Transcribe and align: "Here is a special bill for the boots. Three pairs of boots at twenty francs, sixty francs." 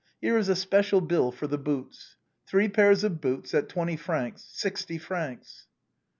"Here 0.19 0.35
is 0.35 0.49
a 0.49 0.55
special 0.55 0.99
bill 0.99 1.31
for 1.31 1.45
the 1.45 1.59
boots. 1.59 2.15
Three 2.47 2.67
pairs 2.67 3.03
of 3.03 3.21
boots 3.21 3.53
at 3.53 3.69
twenty 3.69 3.97
francs, 3.97 4.49
sixty 4.51 4.97
francs." 4.97 5.67